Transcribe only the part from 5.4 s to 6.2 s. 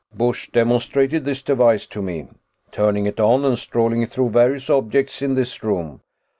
room.